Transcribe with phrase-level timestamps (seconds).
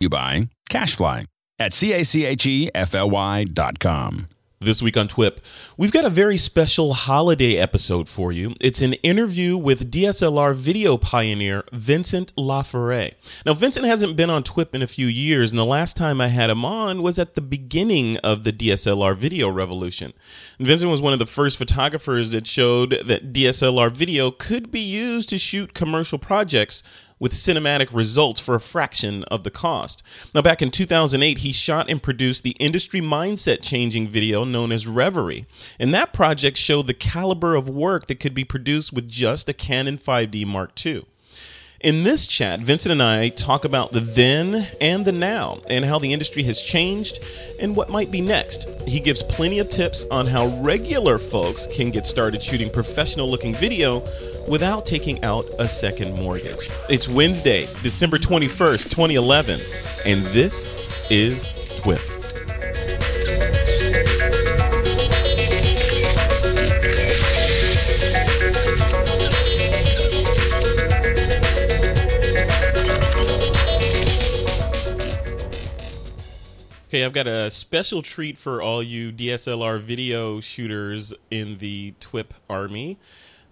[0.00, 1.26] you by CacheFly
[1.58, 4.28] at C A C H E F L Y dot com.
[4.62, 5.40] This week on TWIP,
[5.78, 8.54] we've got a very special holiday episode for you.
[8.60, 13.14] It's an interview with DSLR video pioneer Vincent LaForet.
[13.46, 16.28] Now, Vincent hasn't been on TWIP in a few years, and the last time I
[16.28, 20.12] had him on was at the beginning of the DSLR video revolution.
[20.58, 24.80] And Vincent was one of the first photographers that showed that DSLR video could be
[24.80, 26.82] used to shoot commercial projects
[27.20, 30.02] with cinematic results for a fraction of the cost.
[30.34, 34.88] Now, back in 2008, he shot and produced the industry mindset changing video known as
[34.88, 35.46] Reverie.
[35.78, 39.52] And that project showed the caliber of work that could be produced with just a
[39.52, 41.04] Canon 5D Mark II.
[41.80, 45.98] In this chat, Vincent and I talk about the then and the now and how
[45.98, 47.20] the industry has changed
[47.58, 48.68] and what might be next.
[48.86, 53.54] He gives plenty of tips on how regular folks can get started shooting professional looking
[53.54, 54.00] video
[54.48, 56.70] without taking out a second mortgage.
[56.88, 59.60] It's Wednesday, December 21st, 2011,
[60.04, 60.74] and this
[61.10, 61.48] is
[61.82, 62.20] TWIP.
[76.90, 82.34] Okay, I've got a special treat for all you DSLR video shooters in the TWIP
[82.48, 82.98] army.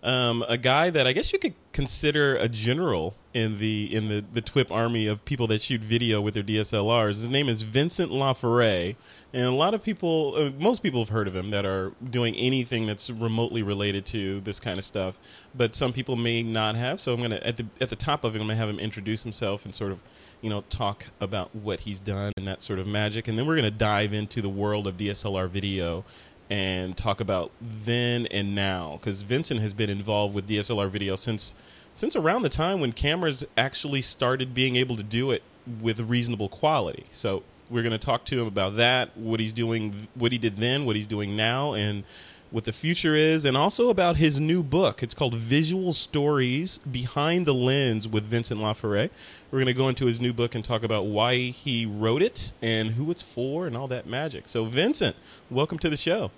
[0.09, 4.25] Um, a guy that I guess you could consider a general in the in the
[4.33, 7.09] the TWIP army of people that shoot video with their DSLRs.
[7.09, 8.97] His name is Vincent LaForet,
[9.35, 12.35] and a lot of people, uh, most people have heard of him that are doing
[12.37, 15.21] anything that's remotely related to this kind of stuff.
[15.55, 17.03] But some people may not have.
[17.03, 19.25] So I'm gonna at the at the top of it, I'm gonna have him introduce
[19.25, 20.03] himself and sort of
[20.41, 23.27] you know, talk about what he's done and that sort of magic.
[23.29, 26.05] And then we're going to dive into the world of DSLR video
[26.51, 31.55] and talk about then and now because Vincent has been involved with DSLR video since
[31.95, 35.43] since around the time when cameras actually started being able to do it
[35.81, 37.07] with reasonable quality.
[37.11, 40.57] So we're going to talk to him about that, what he's doing, what he did
[40.57, 42.05] then, what he's doing now, and
[42.51, 45.03] what the future is, and also about his new book.
[45.03, 49.11] It's called Visual Stories Behind the Lens with Vincent LaForet.
[49.51, 52.53] We're going to go into his new book and talk about why he wrote it
[52.63, 54.49] and who it's for and all that magic.
[54.49, 55.15] So, Vincent,
[55.51, 56.31] welcome to the show.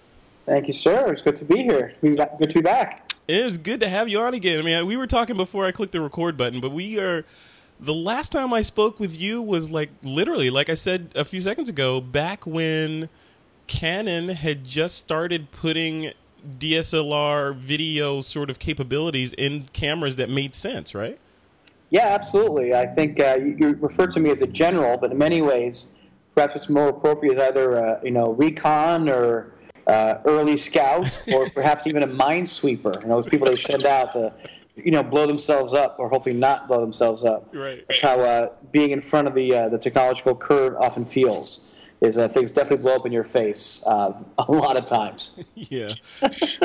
[0.47, 1.13] Thank you, sir.
[1.13, 1.93] It's good to be here.
[2.01, 3.13] Good to be back.
[3.29, 4.59] It is good to have you on again.
[4.59, 7.25] I mean, we were talking before I clicked the record button, but we are.
[7.79, 11.41] The last time I spoke with you was like literally, like I said a few
[11.41, 13.09] seconds ago, back when
[13.71, 16.11] Canon had just started putting
[16.59, 21.21] DSLR video sort of capabilities in cameras that made sense, right?
[21.91, 22.75] Yeah, absolutely.
[22.75, 25.87] I think uh, you, you refer to me as a general, but in many ways,
[26.35, 29.53] perhaps it's more appropriate as either uh, you know recon or
[29.87, 33.01] uh, early scout, or perhaps even a minesweeper.
[33.01, 34.33] You know, those people they send out to
[34.75, 37.49] you know blow themselves up, or hopefully not blow themselves up.
[37.55, 37.85] Right.
[37.87, 41.70] That's how uh, being in front of the uh, the technological curve often feels
[42.01, 45.33] is uh, things definitely blow up in your face uh, a lot of times.
[45.55, 45.89] yeah.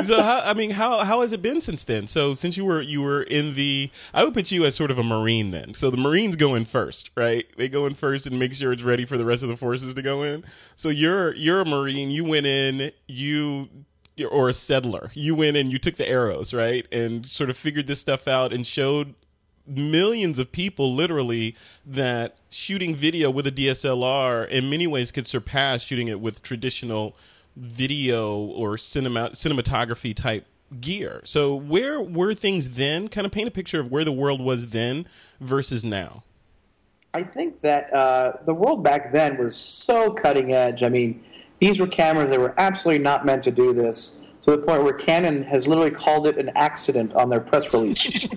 [0.04, 2.06] So how, I mean, how how has it been since then?
[2.06, 4.98] So since you were you were in the, I would put you as sort of
[4.98, 5.74] a marine then.
[5.74, 7.46] So the marines go in first, right?
[7.56, 9.94] They go in first and make sure it's ready for the rest of the forces
[9.94, 10.44] to go in.
[10.74, 12.10] So you're you're a marine.
[12.10, 12.92] You went in.
[13.06, 13.68] You
[14.30, 15.10] or a settler.
[15.12, 16.86] You went and you took the arrows, right?
[16.90, 19.14] And sort of figured this stuff out and showed
[19.66, 21.54] millions of people literally
[21.84, 27.16] that shooting video with a DSLR in many ways could surpass shooting it with traditional
[27.56, 30.46] video or cinema cinematography type
[30.80, 31.20] gear.
[31.24, 33.08] So where were things then?
[33.08, 35.06] Kind of paint a picture of where the world was then
[35.40, 36.22] versus now.
[37.14, 40.82] I think that uh, the world back then was so cutting edge.
[40.82, 41.24] I mean,
[41.60, 44.92] these were cameras that were absolutely not meant to do this to the point where
[44.92, 48.30] Canon has literally called it an accident on their press releases.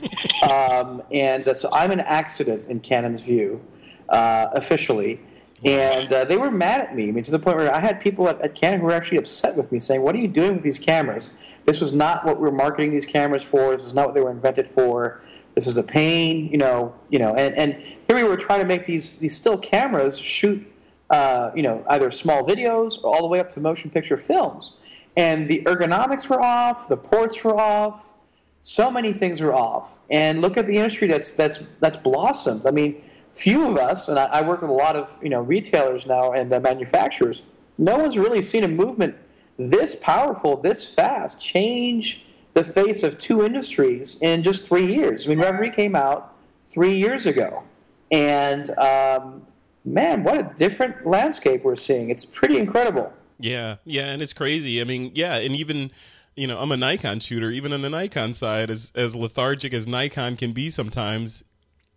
[0.49, 3.63] um, and uh, so I'm an accident in Canon's view,
[4.09, 5.21] uh, officially.
[5.63, 7.09] And uh, they were mad at me.
[7.09, 9.17] I mean, to the point where I had people at, at, Canon who were actually
[9.17, 11.33] upset with me, saying, "What are you doing with these cameras?
[11.65, 13.75] This was not what we were marketing these cameras for.
[13.75, 15.21] This is not what they were invented for.
[15.55, 17.35] This is a pain." You know, you know.
[17.35, 20.65] And, and here we were trying to make these these still cameras shoot,
[21.09, 24.78] uh, you know, either small videos or all the way up to motion picture films
[25.19, 28.15] and the ergonomics were off, the ports were off,
[28.61, 29.97] so many things were off.
[30.09, 32.65] And look at the industry that's that's that's blossomed.
[32.65, 35.41] I mean, few of us, and I, I work with a lot of you know
[35.41, 37.43] retailers now and uh, manufacturers.
[37.77, 39.15] No one's really seen a movement
[39.57, 42.23] this powerful, this fast, change
[42.53, 45.25] the face of two industries in just three years.
[45.25, 46.33] I mean, Reverie came out
[46.63, 47.63] three years ago,
[48.09, 49.45] and um,
[49.83, 52.09] man, what a different landscape we're seeing.
[52.09, 53.11] It's pretty incredible.
[53.39, 54.81] Yeah, yeah, and it's crazy.
[54.81, 55.91] I mean, yeah, and even
[56.35, 57.51] you know, I'm a Nikon shooter.
[57.51, 61.43] Even on the Nikon side, as as lethargic as Nikon can be sometimes,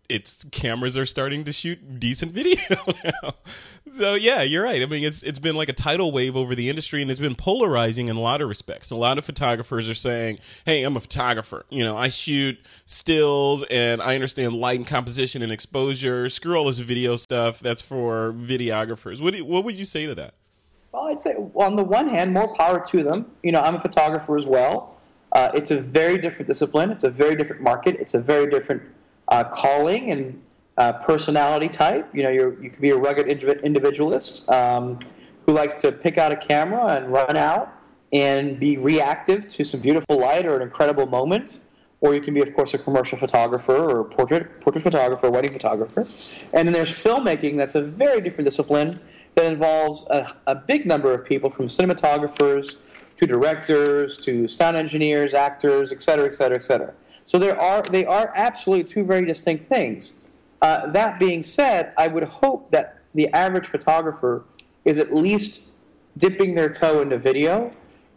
[0.08, 2.58] it's cameras are starting to shoot decent video
[3.04, 3.34] now.
[3.92, 4.82] So yeah, you're right.
[4.82, 7.34] I mean, it's it's been like a tidal wave over the industry, and it's been
[7.34, 8.90] polarizing in a lot of respects.
[8.90, 11.64] A lot of photographers are saying, "Hey, I'm a photographer.
[11.70, 16.28] You know, I shoot stills, and I understand light and composition and exposure.
[16.28, 17.60] Screw all this video stuff.
[17.60, 20.34] That's for videographers." What do, what would you say to that?
[20.92, 23.32] Well, I'd say on the one hand, more power to them.
[23.42, 24.98] You know, I'm a photographer as well.
[25.32, 26.90] Uh, it's a very different discipline.
[26.90, 27.96] It's a very different market.
[27.98, 28.82] It's a very different
[29.28, 30.42] uh, calling and
[30.76, 32.14] uh, personality type.
[32.14, 35.00] You know, you're, you could be a rugged individualist um,
[35.46, 37.72] who likes to pick out a camera and run out
[38.12, 41.60] and be reactive to some beautiful light or an incredible moment.
[42.02, 46.04] Or you can be, of course, a commercial photographer or portrait portrait photographer, wedding photographer.
[46.52, 47.56] And then there's filmmaking.
[47.56, 49.00] That's a very different discipline
[49.34, 52.76] that involves a, a big number of people, from cinematographers
[53.16, 56.92] to directors to sound engineers, actors, et cetera, et cetera, et cetera.
[57.24, 60.20] So there are they are absolutely two very distinct things.
[60.60, 64.44] Uh, that being said, I would hope that the average photographer
[64.84, 65.70] is at least
[66.16, 67.70] dipping their toe into video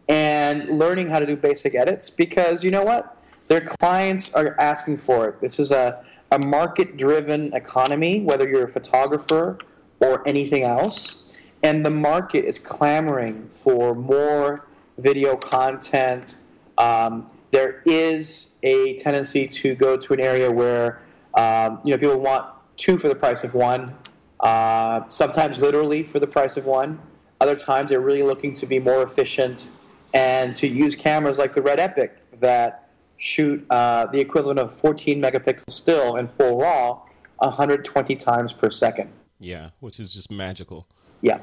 [0.07, 3.17] and learning how to do basic edits because you know what?
[3.47, 5.41] Their clients are asking for it.
[5.41, 9.59] This is a, a market driven economy, whether you're a photographer
[9.99, 11.23] or anything else.
[11.63, 16.37] And the market is clamoring for more video content.
[16.77, 21.01] Um, there is a tendency to go to an area where
[21.33, 22.47] um, you know people want
[22.77, 23.95] two for the price of one.
[24.39, 26.99] Uh, sometimes literally for the price of one.
[27.41, 29.69] Other times they're really looking to be more efficient
[30.13, 35.21] and to use cameras like the Red Epic that shoot uh, the equivalent of 14
[35.21, 37.01] megapixels still in full RAW
[37.39, 39.11] 120 times per second.
[39.39, 40.87] Yeah, which is just magical.
[41.21, 41.39] Yeah.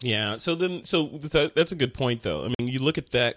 [0.00, 0.36] Yeah.
[0.36, 2.44] So then, so th- that's a good point, though.
[2.44, 3.36] I mean, you look at that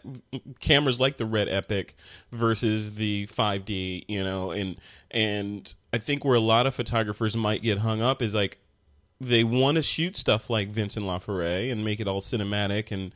[0.59, 1.95] cameras like the Red Epic
[2.31, 4.75] versus the 5D, you know, and
[5.09, 8.59] and I think where a lot of photographers might get hung up is like
[9.19, 13.13] they want to shoot stuff like Vincent Laforet and make it all cinematic and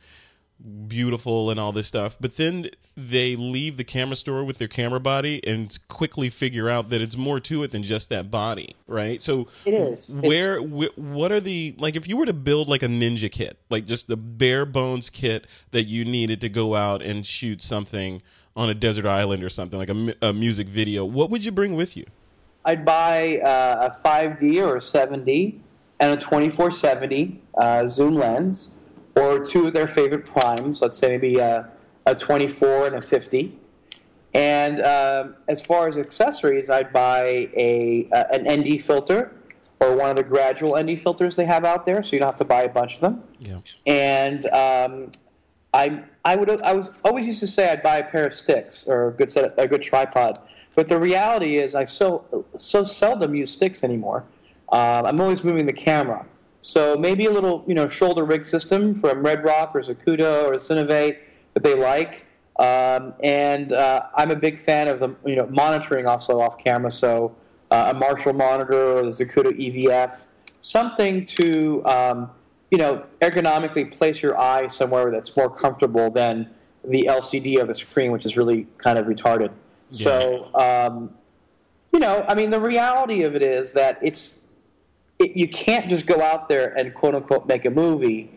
[0.88, 4.98] beautiful and all this stuff but then they leave the camera store with their camera
[4.98, 9.20] body and quickly figure out that it's more to it than just that body right?
[9.22, 10.16] So it is.
[10.16, 13.58] Where wh- what are the like if you were to build like a ninja kit
[13.68, 18.22] like just the bare bones kit that you needed to go out and shoot something
[18.54, 21.74] on a desert island or something like a, a music video what would you bring
[21.74, 22.06] with you?
[22.64, 25.58] I'd buy uh, a 5d or a 7d
[26.00, 28.72] and a 2470 uh, zoom lens
[29.16, 31.68] or two of their favorite primes, let's say maybe a,
[32.04, 33.58] a 24 and a 50.
[34.34, 39.34] And um, as far as accessories, I'd buy a, uh, an ND filter
[39.80, 42.36] or one of the gradual ND filters they have out there, so you don't have
[42.36, 43.22] to buy a bunch of them.
[43.38, 43.58] Yeah.
[43.86, 45.10] And um,
[45.72, 48.86] I, I would I was always used to say I'd buy a pair of sticks
[48.86, 50.40] or a good set a good tripod,
[50.74, 54.24] but the reality is I so so seldom use sticks anymore.
[54.70, 56.26] Um, I'm always moving the camera.
[56.66, 60.54] So maybe a little, you know, shoulder rig system from Red Rock or Zacuto or
[60.54, 61.18] Cinovate
[61.54, 62.26] that they like.
[62.58, 66.90] Um, and uh, I'm a big fan of the, you know, monitoring also off camera.
[66.90, 67.36] So
[67.70, 70.26] uh, a Marshall monitor or the Zacuto EVF,
[70.58, 72.32] something to, um,
[72.72, 76.50] you know, ergonomically place your eye somewhere that's more comfortable than
[76.82, 79.52] the LCD of the screen, which is really kind of retarded.
[79.90, 80.02] Yeah.
[80.02, 81.14] So, um,
[81.92, 84.45] you know, I mean, the reality of it is that it's
[85.18, 88.30] it, you can't just go out there and quote unquote make a movie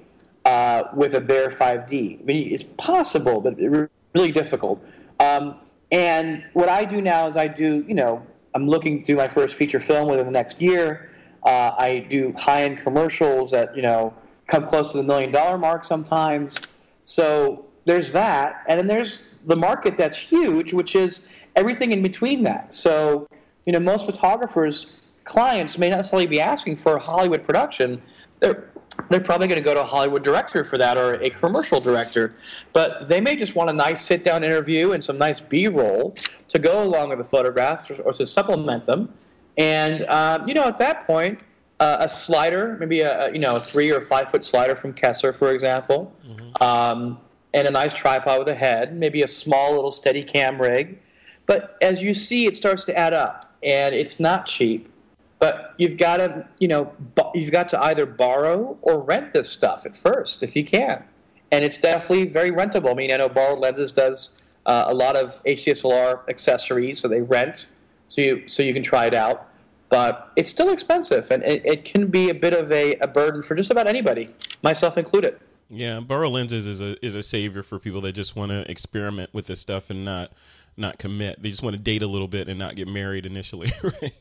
[0.45, 2.21] uh, with a bare 5D.
[2.21, 4.83] I mean, it's possible, but really difficult.
[5.19, 5.55] Um,
[5.91, 9.27] and what I do now is I do, you know, I'm looking to do my
[9.27, 11.11] first feature film within the next year.
[11.43, 14.13] Uh, I do high end commercials that, you know,
[14.47, 16.59] come close to the million dollar mark sometimes.
[17.03, 18.63] So there's that.
[18.67, 22.73] And then there's the market that's huge, which is everything in between that.
[22.73, 23.27] So,
[23.65, 24.87] you know, most photographers
[25.29, 28.01] clients may not necessarily be asking for a Hollywood production.
[28.39, 28.71] They're,
[29.09, 32.33] they're probably going to go to a Hollywood director for that or a commercial director.
[32.73, 36.15] But they may just want a nice sit down interview and some nice B roll
[36.49, 39.13] to go along with the photographs or, or to supplement them.
[39.55, 41.43] And, uh, you know, at that point,
[41.79, 45.31] uh, a slider, maybe a, you know a three or five foot slider from Kessler,
[45.31, 46.61] for example, mm-hmm.
[46.61, 47.19] um,
[47.53, 50.99] and a nice tripod with a head, maybe a small little steady cam rig.
[51.45, 54.91] But as you see, it starts to add up, and it's not cheap.
[55.39, 56.93] But you've got to, you know,
[57.33, 61.05] you've got to either borrow or rent this stuff at first if you can,
[61.51, 62.91] and it's definitely very rentable.
[62.91, 64.31] I mean, I know Borrowed Lenses does
[64.65, 67.67] uh, a lot of HDSLR accessories, so they rent,
[68.09, 69.47] so you so you can try it out.
[69.87, 73.41] But it's still expensive, and it, it can be a bit of a, a burden
[73.41, 74.29] for just about anybody,
[74.61, 75.39] myself included.
[75.69, 79.33] Yeah, Borrowed Lenses is a is a savior for people that just want to experiment
[79.33, 80.33] with this stuff and not
[80.75, 81.41] not commit.
[81.41, 84.13] They just want to date a little bit and not get married initially, right?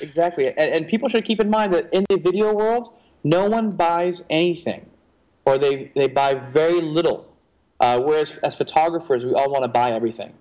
[0.00, 3.70] Exactly, and, and people should keep in mind that in the video world, no one
[3.70, 4.88] buys anything,
[5.44, 7.28] or they they buy very little.
[7.80, 10.32] Uh, whereas as photographers, we all want to buy everything.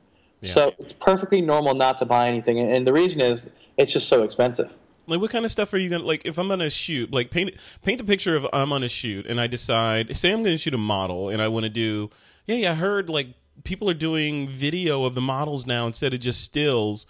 [0.44, 4.08] So it's perfectly normal not to buy anything, and, and the reason is it's just
[4.08, 4.74] so expensive.
[5.08, 6.24] Like, what kind of stuff are you gonna like?
[6.26, 7.52] If I'm gonna shoot, like paint
[7.84, 10.74] paint the picture of I'm on a shoot, and I decide, say I'm gonna shoot
[10.74, 12.10] a model, and I want to do,
[12.48, 13.28] yeah, yeah, I heard like
[13.64, 17.06] people are doing video of the models now instead of just stills,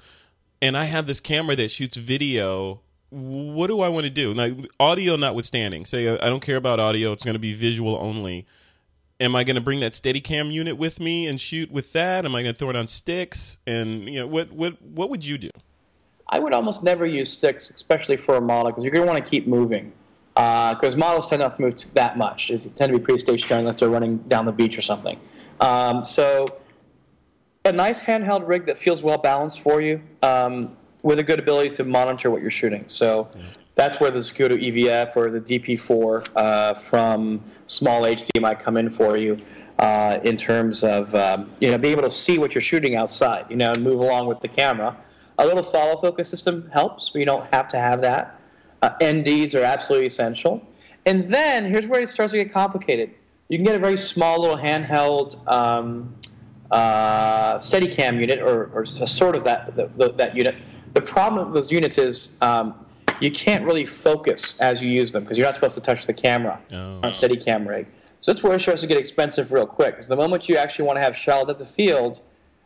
[0.61, 2.81] and I have this camera that shoots video.
[3.09, 4.33] What do I want to do?
[4.33, 8.45] Now, audio notwithstanding, say I don't care about audio; it's going to be visual only.
[9.19, 12.25] Am I going to bring that Steadicam unit with me and shoot with that?
[12.25, 13.59] Am I going to throw it on sticks?
[13.67, 15.49] And you know, what what what would you do?
[16.29, 19.23] I would almost never use sticks, especially for a model, because you're going to want
[19.23, 19.91] to keep moving.
[20.33, 22.47] Because uh, models tend not to move that much.
[22.47, 25.19] They tend to be pretty stationary unless they're running down the beach or something.
[25.59, 26.47] Um, so,
[27.65, 31.69] a nice handheld rig that feels well balanced for you, um, with a good ability
[31.71, 32.83] to monitor what you're shooting.
[32.87, 33.29] So,
[33.75, 38.89] that's where the Zacuto EVF or the DP4 uh, from Small HD might come in
[38.89, 39.37] for you.
[39.79, 43.47] Uh, in terms of um, you know being able to see what you're shooting outside,
[43.49, 44.95] you know, and move along with the camera.
[45.39, 48.39] A little follow focus system helps, but you don't have to have that.
[48.83, 50.61] Uh, NDs are absolutely essential.
[51.07, 53.11] And then here's where it starts to get complicated.
[53.49, 56.13] You can get a very small little handheld um,
[56.71, 60.55] uh, Steadicam unit, or, or sort of that the, that unit.
[60.93, 62.85] The problem with those units is um,
[63.19, 66.13] you can't really focus as you use them because you're not supposed to touch the
[66.13, 66.97] camera oh.
[66.97, 67.87] on a Steadicam rig.
[68.19, 69.95] So that's where it starts to get expensive real quick.
[69.95, 72.21] Because the moment you actually want to have shot at the field,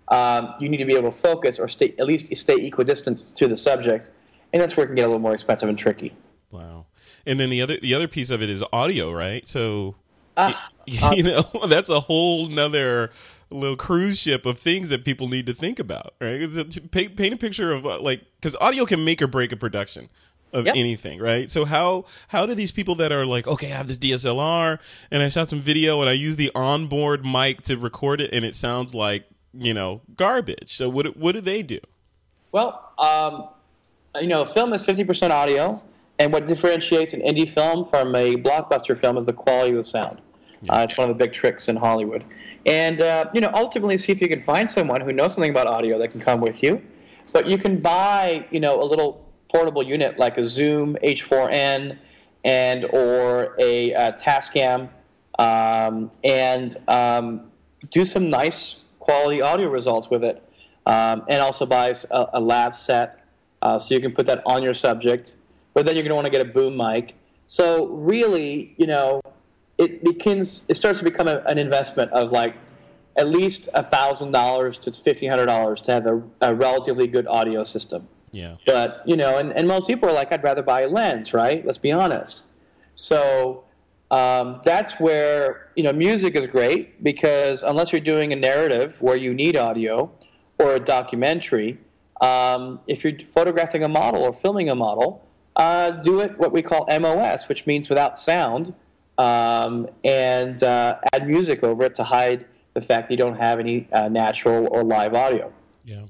[0.10, 3.48] um, you need to be able to focus or stay at least stay equidistant to
[3.48, 4.12] the subject,
[4.54, 6.14] and that's where it can get a little more expensive and tricky.
[6.52, 6.86] Wow.
[7.26, 9.48] And then the other the other piece of it is audio, right?
[9.48, 9.96] So
[10.38, 13.12] ah, you, uh, know that's a whole nother
[13.56, 16.50] little cruise ship of things that people need to think about, right?
[16.92, 20.10] Paint, paint a picture of uh, like because audio can make or break a production
[20.54, 20.76] of yep.
[20.76, 21.52] anything, right?
[21.52, 24.80] So how how do these people that are like, okay, I have this DSLR
[25.12, 28.46] and I shot some video and I use the onboard mic to record it and
[28.46, 30.76] it sounds like you know garbage.
[30.76, 31.80] So what what do they do?
[32.52, 33.50] Well, um,
[34.22, 35.82] you know, film is fifty percent audio,
[36.20, 39.84] and what differentiates an indie film from a blockbuster film is the quality of the
[39.84, 40.22] sound.
[40.70, 42.24] Uh, it's one of the big tricks in Hollywood,
[42.66, 45.68] and uh, you know, ultimately, see if you can find someone who knows something about
[45.68, 46.82] audio that can come with you.
[47.34, 51.98] But you can buy, you know, a little portable unit like a Zoom H4n
[52.44, 54.90] and or a, a Tascam,
[55.40, 57.52] um, and um,
[57.90, 60.42] do some nice quality audio results with it.
[60.88, 63.26] Um, and also buy a, a lav set
[63.62, 65.38] uh, so you can put that on your subject.
[65.74, 67.16] But then you're going to want to get a boom mic.
[67.48, 69.22] So really, you know,
[69.78, 70.64] it begins.
[70.68, 72.56] It starts to become a, an investment of like
[73.18, 77.64] at least thousand dollars to fifteen hundred dollars to have a, a, relatively good audio
[77.64, 78.08] system.
[78.32, 78.56] Yeah.
[78.66, 81.66] But you know, and, and most people are like, I'd rather buy a lens, right?
[81.66, 82.46] Let's be honest.
[82.94, 83.64] So
[84.12, 89.18] um, that's where you know music is great because unless you're doing a narrative where
[89.18, 90.12] you need audio
[90.58, 91.80] or a documentary,
[92.22, 96.62] um, if you're photographing a model or filming a model, uh, do it what we
[96.62, 98.74] call MOS, which means without sound,
[99.18, 103.60] um, and uh, add music over it to hide the fact that you don't have
[103.60, 105.52] any uh, natural or live audio.
[105.84, 106.04] Yeah.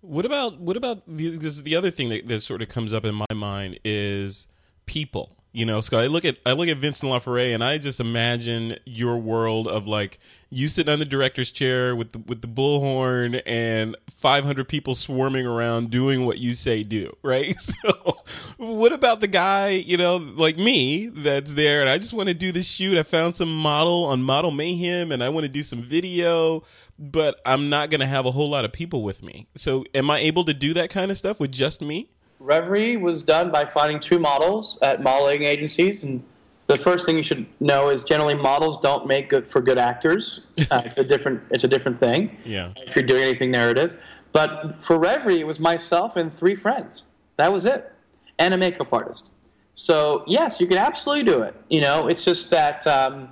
[0.00, 2.92] What about what about the, this is the other thing that, that sort of comes
[2.92, 4.48] up in my mind is
[4.86, 8.00] people you know, Scott, I look at I look at Vincent LaForet and I just
[8.00, 10.18] imagine your world of like
[10.50, 15.46] you sitting on the director's chair with the with the bullhorn and 500 people swarming
[15.46, 17.54] around doing what you say do, right?
[17.84, 18.18] So,
[18.56, 22.34] what about the guy, you know, like me that's there and I just want to
[22.34, 22.98] do this shoot.
[22.98, 26.64] I found some model on Model Mayhem and I want to do some video,
[26.98, 29.46] but I'm not going to have a whole lot of people with me.
[29.54, 32.08] So, am I able to do that kind of stuff with just me?
[32.38, 36.22] Reverie was done by finding two models at modeling agencies, and
[36.66, 40.46] the first thing you should know is generally models don't make good for good actors.
[40.70, 42.36] Uh, it's a different it's a different thing.
[42.44, 42.72] Yeah.
[42.76, 47.04] If you're doing anything narrative, but for Reverie, it was myself and three friends.
[47.36, 47.92] That was it,
[48.38, 49.32] and a makeup artist.
[49.74, 51.54] So yes, you can absolutely do it.
[51.68, 53.28] You know, it's just that um,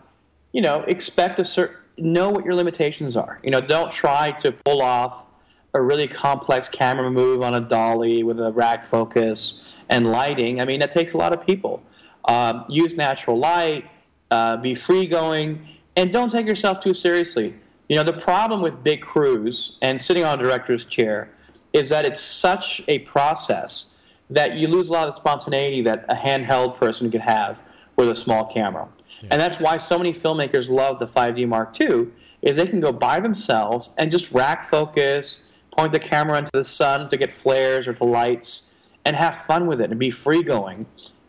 [0.53, 3.41] you know expect a certain know what your limitations are.
[3.43, 5.27] You know, don't try to pull off
[5.75, 10.65] a really complex camera move on a dolly with a rack focus and lighting, I
[10.65, 11.83] mean, that takes a lot of people.
[12.25, 13.91] Um, use natural light,
[14.31, 17.55] uh, be free going, and don't take yourself too seriously.
[17.89, 21.31] You know, the problem with big crews and sitting on a director's chair
[21.73, 23.91] is that it's such a process
[24.31, 27.63] that you lose a lot of the spontaneity that a handheld person could have
[27.97, 28.89] with a small camera.
[29.23, 29.29] Yeah.
[29.33, 32.09] And that's why so many filmmakers love the 5D Mark II
[32.41, 36.65] is they can go by themselves and just rack focus, point the camera into the
[36.65, 38.71] sun to get flares or to lights,
[39.05, 40.87] and have fun with it and be free going.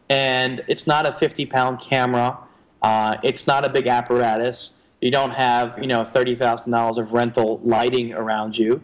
[0.09, 2.37] And it's not a 50 pound camera.
[2.81, 4.73] Uh, it's not a big apparatus.
[5.01, 8.81] You don't have you know thirty thousand dollars of rental lighting around you.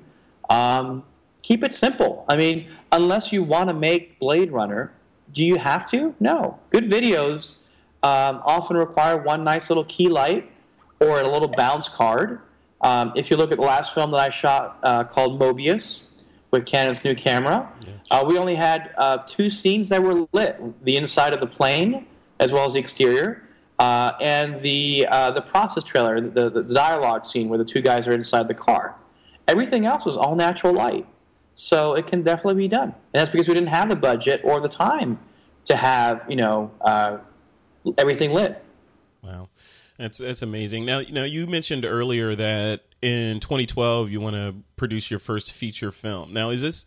[0.50, 1.04] Um,
[1.42, 2.26] keep it simple.
[2.28, 4.92] I mean, unless you want to make Blade Runner,
[5.34, 6.14] do you have to?
[6.20, 6.60] No.
[6.72, 7.56] Good videos
[8.04, 10.52] um, often require one nice little key light
[11.00, 12.42] or a little bounce card.
[12.82, 16.04] Um, if you look at the last film that I shot uh, called Mobius
[16.52, 17.72] with Canon's new camera,
[18.10, 22.06] uh, we only had uh, two scenes that were lit the inside of the plane
[22.40, 23.44] as well as the exterior.
[23.80, 28.08] Uh, and the uh, the process trailer, the, the dialogue scene where the two guys
[28.08, 29.02] are inside the car.
[29.48, 31.08] Everything else was all natural light,
[31.54, 32.90] so it can definitely be done.
[32.90, 35.18] And that's because we didn't have the budget or the time
[35.64, 37.20] to have you know uh,
[37.98, 38.62] everything lit.
[39.24, 39.48] Wow,
[40.00, 40.86] that's that's amazing.
[40.86, 45.92] Now, now you mentioned earlier that in 2012 you want to produce your first feature
[45.92, 46.34] film.
[46.34, 46.86] Now, is this?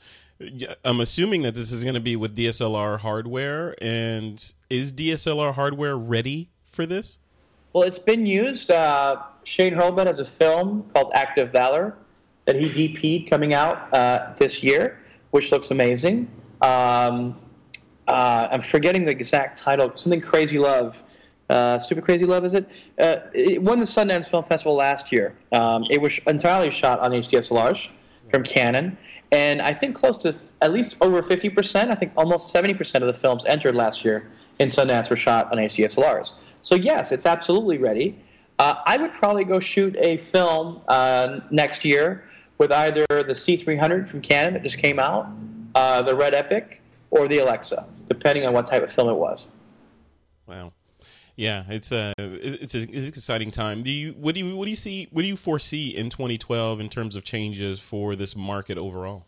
[0.85, 5.97] I'm assuming that this is going to be with DSLR hardware, and is DSLR hardware
[5.97, 7.19] ready for this?
[7.73, 8.71] Well, it's been used.
[8.71, 11.97] Uh, Shane Hurlbut has a film called Act of Valor
[12.47, 15.01] that he DP'd coming out uh, this year,
[15.31, 16.29] which looks amazing.
[16.61, 17.39] Um,
[18.09, 19.93] uh, I'm forgetting the exact title.
[19.97, 21.03] Something Crazy Love.
[21.53, 22.67] Uh, Stupid Crazy Love, is it?
[22.99, 25.35] Uh, it won the Sundance Film Festival last year.
[25.53, 27.91] Um, it was entirely shot on HDSLRs
[28.31, 28.97] from Canon.
[29.33, 33.15] And I think close to at least over 50%, I think almost 70% of the
[33.15, 34.31] films entered last year
[34.61, 36.35] in Sundance were shot on HDSLRs.
[36.63, 38.19] So yes, it's absolutely ready.
[38.59, 42.25] Uh, I would probably go shoot a film uh, next year
[42.57, 45.29] with either the C300 from Canon that just came out,
[45.75, 46.81] uh, the Red Epic,
[47.11, 49.49] or the Alexa, depending on what type of film it was.
[50.47, 50.73] Wow.
[51.37, 53.83] Yeah, it's a it's, a, it's an exciting time.
[53.83, 56.81] Do you what do you what do you see what do you foresee in 2012
[56.81, 59.25] in terms of changes for this market overall?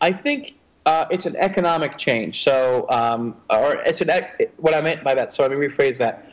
[0.00, 2.42] I think uh, it's an economic change.
[2.42, 4.10] So, um, or it's an
[4.56, 5.30] what I meant by that.
[5.30, 6.32] So let me rephrase that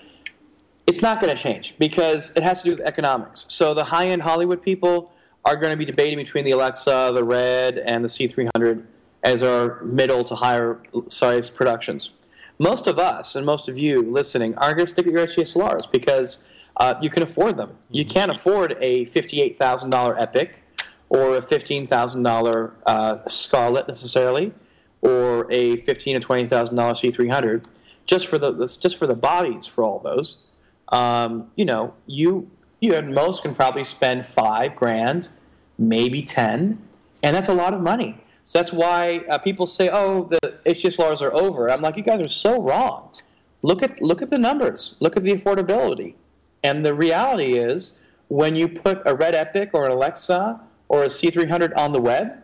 [0.88, 3.46] it's not going to change because it has to do with economics.
[3.48, 5.12] So the high-end Hollywood people
[5.46, 8.84] are going to be debating between the Alexa, the Red, and the C300
[9.24, 12.12] as our middle to higher size productions.
[12.60, 15.90] Most of us and most of you listening are going to stick with your HDSLRs
[15.92, 16.40] because
[16.78, 17.78] uh, you can afford them.
[17.90, 18.12] You mm-hmm.
[18.12, 20.64] can't afford a $58,000 Epic
[21.10, 24.54] or a $15,000 uh, Scarlet necessarily,
[25.02, 27.66] or a $15 to $20,000 C300
[28.06, 30.50] just for the just for the bodies for all those
[30.92, 35.30] um, you know, you you at most can probably spend five grand,
[35.78, 36.82] maybe ten,
[37.24, 38.24] and that's a lot of money.
[38.50, 42.20] So that's why uh, people say, "Oh, the HDSLRs are over." I'm like, you guys
[42.20, 43.14] are so wrong.
[43.62, 44.96] Look at look at the numbers.
[45.00, 46.16] Look at the affordability,
[46.64, 51.10] and the reality is, when you put a Red Epic or an Alexa or a
[51.10, 52.42] C300 on the web,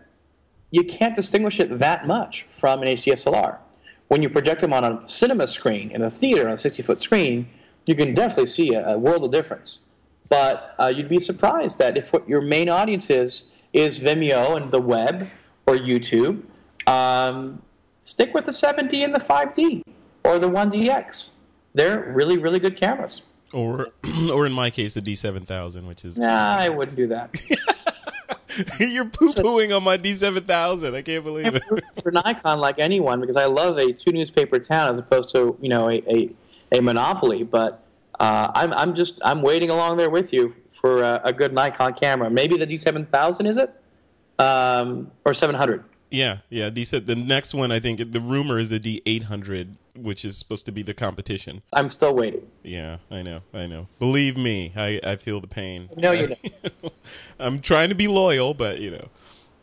[0.69, 3.57] you can't distinguish it that much from an HDSLR.
[4.07, 7.01] When you project them on a cinema screen in a theater on a 60 foot
[7.01, 7.49] screen,
[7.87, 9.89] you can definitely see a, a world of difference.
[10.29, 14.69] But uh, you'd be surprised that if what your main audience is is Vimeo and
[14.69, 15.29] the web
[15.67, 16.43] or YouTube,
[16.87, 17.61] um,
[18.01, 19.81] stick with the 7D and the 5D
[20.23, 21.31] or the 1DX.
[21.73, 23.23] They're really, really good cameras.
[23.53, 23.89] Or,
[24.31, 26.17] or in my case, the D7000, which is.
[26.17, 27.35] Nah, I wouldn't do that.
[28.79, 30.95] You're poo pooing on my D7000.
[30.95, 31.63] I can't believe it.
[32.01, 35.67] for Nikon, like anyone, because I love a two newspaper town as opposed to you
[35.67, 36.29] know a, a
[36.71, 37.83] a monopoly, but
[38.19, 41.93] uh, I'm, I'm just I'm waiting along there with you for a, a good Nikon
[41.93, 42.29] camera.
[42.29, 43.73] Maybe the D7000 is it,
[44.39, 45.83] um, or 700?
[46.11, 46.69] Yeah, yeah.
[46.69, 47.71] D said the next one.
[47.71, 51.61] I think the rumor is the D800, which is supposed to be the competition.
[51.73, 52.47] I'm still waiting.
[52.63, 53.87] Yeah, I know, I know.
[53.99, 55.89] Believe me, I, I feel the pain.
[55.97, 56.27] No, you
[56.81, 56.93] don't.
[57.39, 59.09] I'm trying to be loyal, but you know.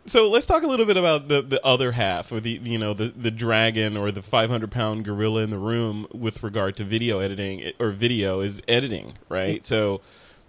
[0.05, 2.93] So let's talk a little bit about the, the other half, or the you know
[2.93, 7.21] the, the dragon or the 500 pound gorilla in the room with regard to video
[7.21, 9.65] editing or video is editing, right?
[9.65, 10.01] So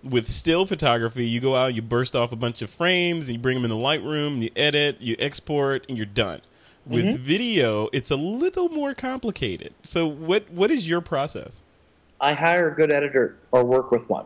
[0.04, 3.42] with still photography, you go out, you burst off a bunch of frames, and you
[3.42, 6.42] bring them in the Lightroom, you edit, you export, and you're done.
[6.86, 7.24] With mm-hmm.
[7.24, 9.74] video, it's a little more complicated.
[9.84, 11.63] So what what is your process?
[12.20, 14.26] I hire a good editor or work with one.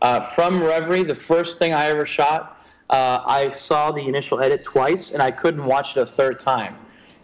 [0.00, 4.64] Uh, from Reverie, the first thing I ever shot uh, I saw the initial edit
[4.64, 6.76] twice, and I couldn't watch it a third time.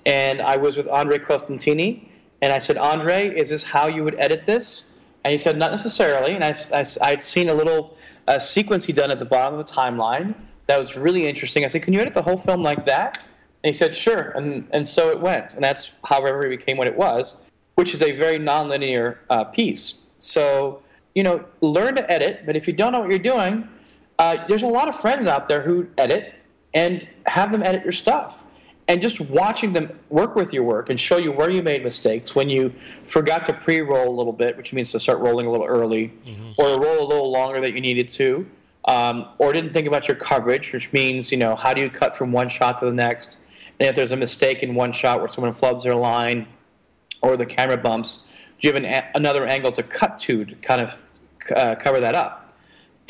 [0.07, 2.09] And I was with Andre Costantini,
[2.41, 4.93] and I said, Andre, is this how you would edit this?
[5.29, 6.33] And he said, not necessarily.
[6.33, 6.55] And I,
[7.03, 10.35] I, would seen a little uh, sequence he'd done at the bottom of the timeline
[10.69, 11.67] that was really interesting.
[11.67, 13.27] I said, can you edit the whole film like that?
[13.63, 14.31] And he said, sure.
[14.31, 15.53] And, and so it went.
[15.53, 17.37] And that's how Reverie became what it was,
[17.75, 20.07] which is a very nonlinear uh, piece.
[20.17, 20.83] So,
[21.15, 23.69] you know, learn to edit, but if you don't know what you're doing,
[24.19, 26.37] uh, there's a lot of friends out there who edit
[26.73, 28.45] and have them edit your stuff.
[28.89, 32.35] And just watching them work with your work and show you where you made mistakes
[32.35, 32.73] when you
[33.05, 36.53] forgot to pre-roll a little bit, which means to start rolling a little early, mm-hmm.
[36.57, 38.49] or roll a little longer that you needed to,
[38.87, 42.17] um, or didn't think about your coverage, which means you know how do you cut
[42.17, 43.39] from one shot to the next,
[43.79, 46.49] and if there's a mistake in one shot where someone flubs their line,
[47.21, 48.27] or the camera bumps,
[48.59, 50.97] do you have an, another angle to cut to to kind of
[51.55, 52.55] uh, cover that up?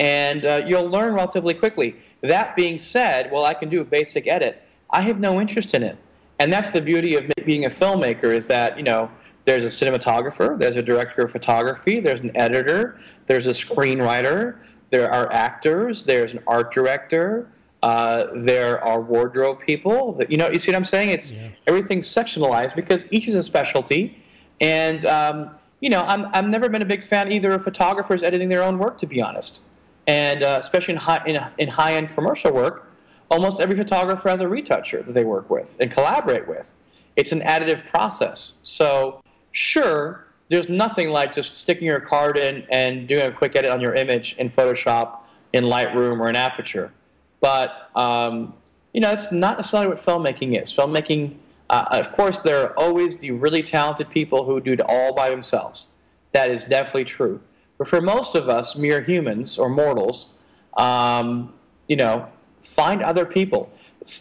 [0.00, 1.96] And uh, you'll learn relatively quickly.
[2.20, 5.82] That being said, well, I can do a basic edit I have no interest in
[5.82, 5.96] it.
[6.38, 9.10] And that's the beauty of being a filmmaker is that, you know,
[9.44, 14.58] there's a cinematographer, there's a director of photography, there's an editor, there's a screenwriter,
[14.90, 17.48] there are actors, there's an art director,
[17.82, 20.12] uh, there are wardrobe people.
[20.12, 21.10] That, you know, you see what I'm saying?
[21.10, 21.50] It's yeah.
[21.66, 24.22] everything's sectionalized because each is a specialty.
[24.60, 28.48] And, um, you know, I'm, I've never been a big fan either of photographers editing
[28.48, 29.62] their own work, to be honest.
[30.06, 32.87] And uh, especially in high, in, in high end commercial work,
[33.30, 36.74] almost every photographer has a retoucher that they work with and collaborate with.
[37.16, 38.54] It's an additive process.
[38.62, 43.70] So, sure, there's nothing like just sticking your card in and doing a quick edit
[43.70, 45.20] on your image in Photoshop,
[45.52, 46.92] in Lightroom, or in Aperture.
[47.40, 48.54] But, um,
[48.92, 50.72] you know, that's not necessarily what filmmaking is.
[50.72, 51.36] Filmmaking,
[51.70, 55.28] uh, of course, there are always the really talented people who do it all by
[55.28, 55.88] themselves.
[56.32, 57.40] That is definitely true.
[57.76, 60.30] But for most of us, mere humans or mortals,
[60.76, 61.54] um,
[61.88, 62.28] you know,
[62.60, 63.70] Find other people.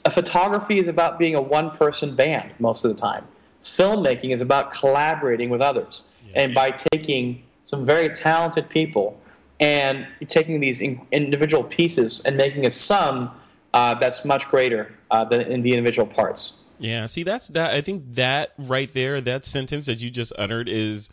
[0.06, 3.26] A photography is about being a one person band most of the time.
[3.64, 6.04] Filmmaking is about collaborating with others.
[6.28, 6.44] Yeah.
[6.44, 9.20] And by taking some very talented people
[9.60, 13.32] and taking these in individual pieces and making a sum
[13.74, 16.66] uh, that's much greater uh, than in the individual parts.
[16.80, 17.74] Yeah, see, that's that.
[17.74, 21.10] I think that right there, that sentence that you just uttered is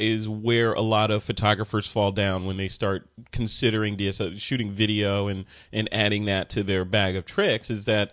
[0.00, 5.28] is where a lot of photographers fall down when they start considering DSL shooting video
[5.28, 8.12] and and adding that to their bag of tricks is that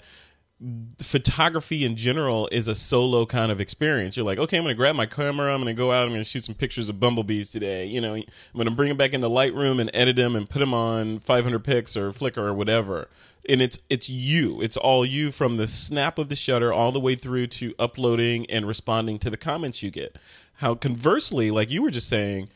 [1.00, 4.18] photography in general is a solo kind of experience.
[4.18, 5.54] You're like, okay, I'm going to grab my camera.
[5.54, 6.04] I'm going to go out.
[6.04, 7.86] I'm going to shoot some pictures of bumblebees today.
[7.86, 8.24] You know, I'm
[8.56, 11.96] going to bring them back into Lightroom and edit them and put them on 500px
[11.96, 13.08] or Flickr or whatever.
[13.48, 14.60] And it's it's you.
[14.62, 18.50] It's all you from the snap of the shutter all the way through to uploading
[18.50, 20.18] and responding to the comments you get.
[20.58, 22.50] How conversely, like you were just saying,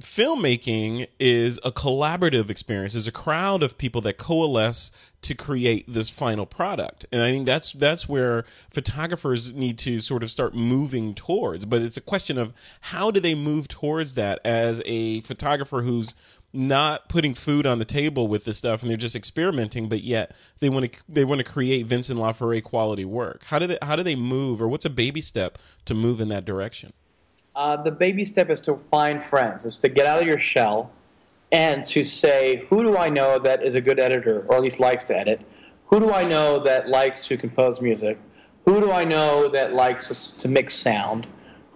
[0.00, 2.92] filmmaking is a collaborative experience.
[2.92, 4.90] There's a crowd of people that coalesce
[5.22, 7.06] to create this final product.
[7.12, 11.64] And I think that's that's where photographers need to sort of start moving towards.
[11.64, 16.14] But it's a question of how do they move towards that as a photographer who's
[16.54, 20.36] not putting food on the table with this stuff and they're just experimenting but yet
[20.58, 23.44] they want to they want to create Vincent Laforet quality work.
[23.44, 26.28] How do they how do they move or what's a baby step to move in
[26.28, 26.92] that direction?
[27.54, 30.90] Uh, the baby step is to find friends, is to get out of your shell
[31.50, 34.80] and to say, who do I know that is a good editor, or at least
[34.80, 35.42] likes to edit?
[35.86, 38.18] Who do I know that likes to compose music?
[38.64, 41.26] Who do I know that likes to mix sound?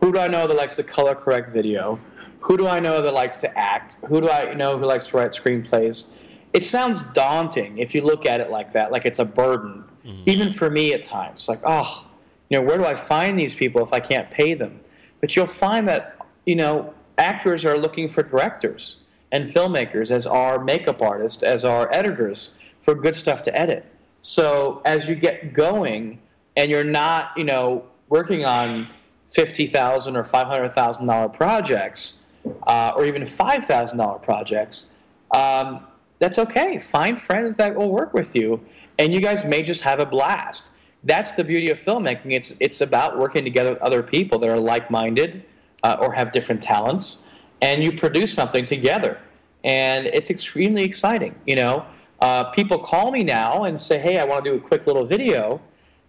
[0.01, 2.01] Who do I know that likes to color correct video?
[2.41, 3.97] Who do I know that likes to act?
[4.07, 6.15] Who do I know who likes to write screenplays?
[6.55, 9.85] It sounds daunting if you look at it like that, like it's a burden.
[10.07, 10.23] Mm-hmm.
[10.25, 12.07] Even for me at times, like, oh,
[12.49, 14.81] you know, where do I find these people if I can't pay them?
[15.21, 20.63] But you'll find that, you know, actors are looking for directors and filmmakers as our
[20.63, 23.85] makeup artists, as our editors for good stuff to edit.
[24.21, 26.21] So as you get going
[26.57, 28.87] and you're not, you know, working on
[29.31, 32.27] fifty thousand or five hundred thousand dollar projects,
[32.67, 34.89] uh, or even five thousand dollar projects,
[35.33, 35.87] um,
[36.19, 36.79] that's okay.
[36.79, 38.61] Find friends that will work with you,
[38.99, 40.71] and you guys may just have a blast
[41.07, 42.33] that's the beauty of filmmaking.
[42.33, 45.45] It's it's about working together with other people that are like-minded
[45.83, 47.27] uh, or have different talents,
[47.63, 49.19] and you produce something together.
[49.65, 51.35] And it's extremely exciting.
[51.47, 51.87] You know,
[52.21, 55.07] uh, people call me now and say, "Hey, I want to do a quick little
[55.07, 55.61] video,"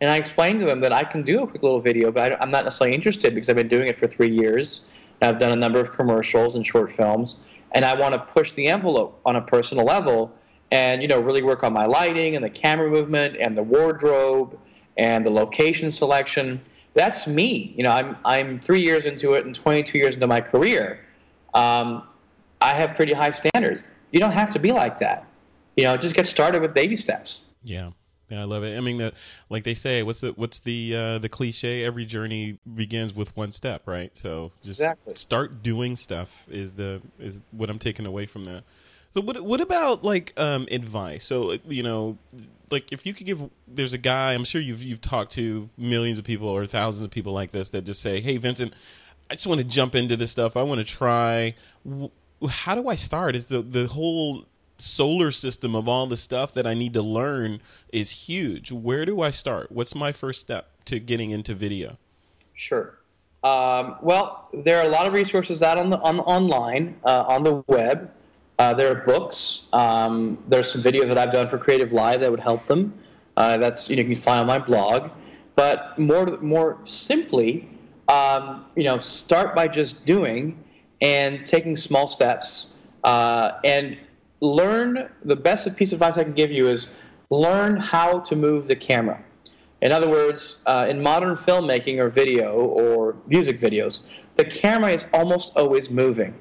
[0.01, 2.43] and I explain to them that I can do a quick little video, but I,
[2.43, 4.89] am not necessarily interested because I've been doing it for three years.
[5.21, 7.39] I've done a number of commercials and short films,
[7.71, 10.33] and I want to push the envelope on a personal level
[10.71, 14.57] and you know really work on my lighting and the camera movement and the wardrobe
[14.97, 16.61] and the location selection.
[16.93, 17.73] That's me.
[17.77, 21.05] You know, I'm I'm three years into it and 22 years into my career.
[21.53, 22.03] Um,
[22.61, 23.83] I have pretty high standards.
[24.11, 25.27] You don't have to be like that.
[25.75, 27.41] You know, just get started with baby steps.
[27.63, 27.91] Yeah.
[28.29, 28.75] Yeah, I love it.
[28.77, 29.13] I mean, the,
[29.49, 31.85] like they say, what's the what's the uh, the cliche?
[31.85, 34.15] Every journey begins with one step, right?
[34.17, 35.15] So just exactly.
[35.15, 38.65] start doing stuff is the is what I'm taking away from that.
[39.13, 41.25] So what what about like um, advice?
[41.25, 42.17] So you know,
[42.69, 46.19] like if you could give there's a guy i'm sure you've you've talked to millions
[46.19, 48.73] of people or thousands of people like this that just say hey vincent
[49.31, 51.55] i just want to jump into this stuff i want to try
[52.49, 54.45] how do i start is the the whole
[54.77, 58.71] solar system of all the stuff that I need to learn is huge.
[58.71, 59.71] Where do I start?
[59.71, 61.97] What's my first step to getting into video?
[62.53, 62.97] Sure.
[63.43, 67.43] Um, well, there are a lot of resources out on the on online uh, on
[67.43, 68.11] the web.
[68.59, 69.67] Uh, there are books.
[69.71, 72.93] Um, there's some videos that I've done for Creative Live that would help them.
[73.35, 75.11] Uh, that's you know you can find on my blog.
[75.55, 77.69] But more more simply,
[78.07, 80.63] um, you know, start by just doing
[81.01, 83.97] and taking small steps uh, and
[84.41, 85.09] learn.
[85.23, 86.89] The best piece of advice I can give you is
[87.29, 89.23] learn how to move the camera.
[89.81, 95.05] In other words, uh, in modern filmmaking or video or music videos, the camera is
[95.13, 96.33] almost always moving.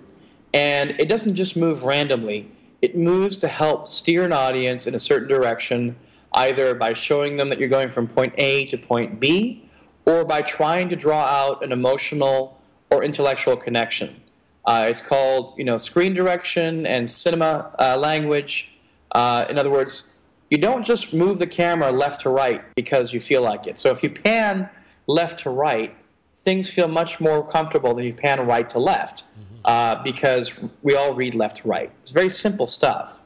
[0.57, 4.99] And it doesn't just move randomly, it moves to help steer an audience in a
[4.99, 5.97] certain direction,
[6.33, 9.69] either by showing them that you're going from point A to point B,
[10.07, 12.59] or by trying to draw out an emotional
[12.91, 14.19] or intellectual connection.
[14.65, 18.71] Uh, it's called, you know, screen direction and cinema uh, language.
[19.13, 20.15] Uh, in other words,
[20.49, 23.79] you don't just move the camera left to right because you feel like it.
[23.79, 24.71] So if you pan
[25.07, 25.95] left to right,
[26.33, 29.56] things feel much more comfortable than you pan right to left mm-hmm.
[29.67, 30.53] Uh, because
[30.83, 31.91] we all read left to right.
[32.01, 33.21] It's very simple stuff.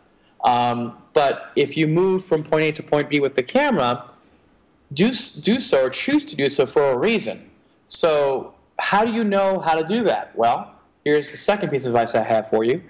[0.44, 4.11] Um, but if you move from point A to point B with the camera,
[4.92, 7.50] do, do so or choose to do so for a reason.
[7.87, 10.35] So, how do you know how to do that?
[10.35, 10.74] Well,
[11.05, 12.83] here's the second piece of advice I have for you.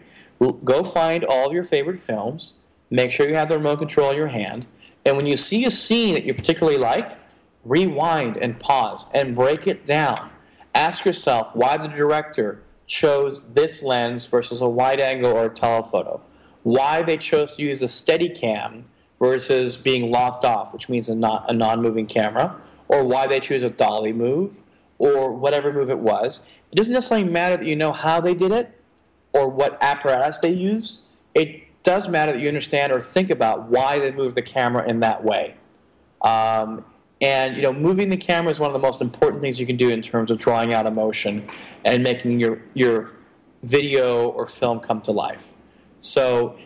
[0.65, 2.55] Go find all of your favorite films
[2.91, 4.67] Make sure you have the remote control in your hand.
[5.05, 7.17] And when you see a scene that you particularly like,
[7.65, 10.31] rewind and pause and break it down.
[10.75, 16.21] Ask yourself why the director chose this lens versus a wide angle or a telephoto.
[16.65, 18.85] Why they chose to use a steady cam
[19.21, 23.63] versus being locked off, which means a, not, a non-moving camera, or why they choose
[23.63, 24.61] a dolly move,
[24.99, 26.41] or whatever move it was.
[26.73, 28.77] It doesn't necessarily matter that you know how they did it
[29.33, 31.01] or what apparatus they used.
[31.35, 34.99] It does matter that you understand or think about why they moved the camera in
[35.01, 35.55] that way.
[36.23, 36.85] Um,
[37.21, 39.77] and you know, moving the camera is one of the most important things you can
[39.77, 41.49] do in terms of drawing out emotion
[41.85, 43.13] and making your your
[43.63, 45.53] video or film come to life.
[45.99, 46.57] So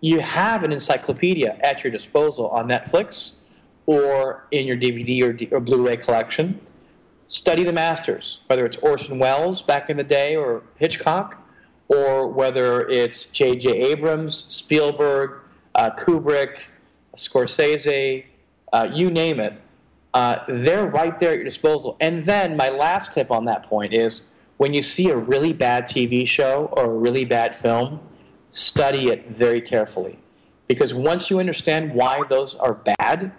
[0.00, 3.42] you have an encyclopedia at your disposal on Netflix
[3.86, 6.60] or in your DVD or, D- or Blu-ray collection.
[7.26, 11.38] Study the masters, whether it's Orson Welles back in the day or Hitchcock
[11.86, 13.70] or whether it's J.J.
[13.70, 15.40] Abrams, Spielberg,
[15.76, 16.58] uh, Kubrick,
[17.16, 18.24] Scorsese,
[18.72, 19.60] uh, you name it,
[20.14, 21.96] uh, they're right there at your disposal.
[22.00, 25.84] And then my last tip on that point is when you see a really bad
[25.86, 28.00] TV show or a really bad film,
[28.50, 30.18] study it very carefully.
[30.68, 33.32] Because once you understand why those are bad,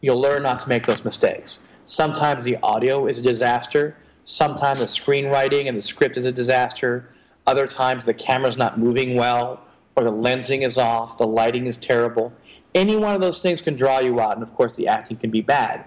[0.00, 1.62] you'll learn not to make those mistakes.
[1.84, 3.96] Sometimes the audio is a disaster.
[4.22, 7.10] Sometimes the screenwriting and the script is a disaster.
[7.46, 9.60] Other times the camera's not moving well,
[9.96, 12.32] or the lensing is off, the lighting is terrible.
[12.74, 15.30] Any one of those things can draw you out, and of course the acting can
[15.30, 15.84] be bad.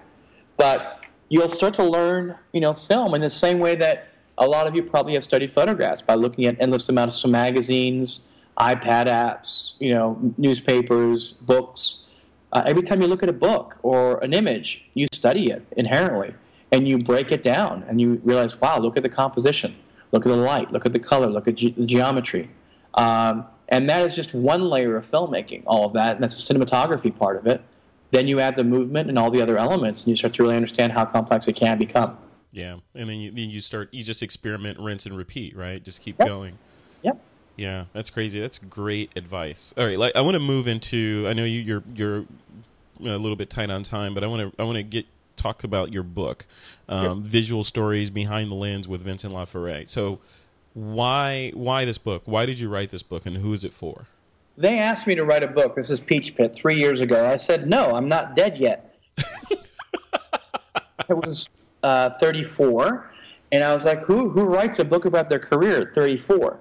[0.57, 4.67] But you'll start to learn, you know, film in the same way that a lot
[4.67, 8.27] of you probably have studied photographs by looking at endless amounts of magazines,
[8.59, 12.07] iPad apps, you know, newspapers, books.
[12.53, 16.33] Uh, every time you look at a book or an image, you study it inherently,
[16.71, 19.75] and you break it down, and you realize, wow, look at the composition
[20.11, 20.71] Look at the light.
[20.71, 21.27] Look at the color.
[21.27, 22.49] Look at ge- the geometry.
[22.93, 26.15] Um, and that is just one layer of filmmaking, all of that.
[26.15, 27.61] And that's the cinematography part of it.
[28.11, 30.55] Then you add the movement and all the other elements, and you start to really
[30.55, 32.17] understand how complex it can become.
[32.51, 35.83] Yeah, and then you, then you start you just experiment, rinse, and repeat, right?
[35.83, 36.27] Just keep yep.
[36.27, 36.57] going.
[37.01, 37.19] Yep.
[37.57, 38.39] Yeah, that's crazy.
[38.39, 39.73] That's great advice.
[39.77, 41.25] All right, like, I want to move into.
[41.27, 42.25] I know you, you're you're
[43.01, 45.63] a little bit tight on time, but I want to I want to get talk
[45.63, 46.45] about your book,
[46.89, 49.87] um, Visual Stories Behind the Lens with Vincent LaForet.
[49.87, 50.19] So,
[50.73, 52.23] why why this book?
[52.25, 54.07] Why did you write this book, and who is it for?
[54.57, 55.75] They asked me to write a book.
[55.75, 57.29] This is Peachpit three years ago.
[57.29, 57.91] I said no.
[57.91, 58.95] I'm not dead yet.
[61.09, 61.47] I was
[61.83, 63.13] uh, 34,
[63.51, 66.59] and I was like, who who writes a book about their career at 34?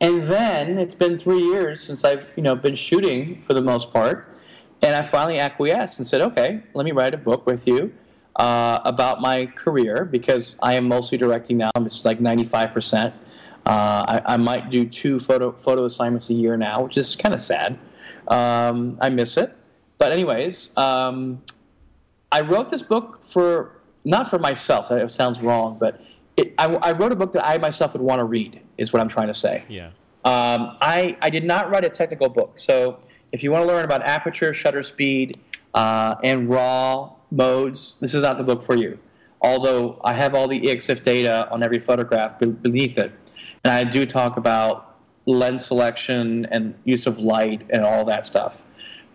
[0.00, 3.92] And then it's been three years since I've you know been shooting for the most
[3.92, 4.38] part,
[4.80, 7.92] and I finally acquiesced and said, okay, let me write a book with you
[8.36, 11.70] uh, about my career because I am mostly directing now.
[11.76, 13.12] It's like 95%.
[13.66, 17.34] Uh, I, I, might do two photo photo assignments a year now, which is kind
[17.34, 17.78] of sad.
[18.28, 19.50] Um, I miss it.
[19.96, 21.42] But anyways, um,
[22.30, 24.90] I wrote this book for not for myself.
[24.90, 26.00] That sounds wrong, but
[26.36, 28.60] it, I, I, wrote a book that I myself would want to read.
[28.76, 29.64] Is what I'm trying to say.
[29.68, 29.86] Yeah.
[30.24, 32.58] Um, I I did not write a technical book.
[32.58, 32.98] So
[33.32, 35.40] if you want to learn about aperture, shutter speed,
[35.72, 38.98] uh, and raw modes, this is not the book for you.
[39.40, 43.12] Although I have all the EXIF data on every photograph beneath it.
[43.62, 48.62] And I do talk about lens selection and use of light and all that stuff.